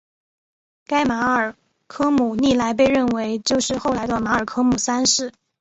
[0.87, 1.55] 该马尔
[1.85, 5.31] 科姆历来被认为就是后来的马尔科姆三世。